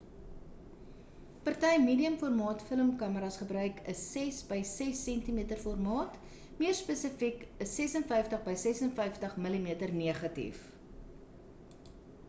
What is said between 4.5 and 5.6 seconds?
by 6 cm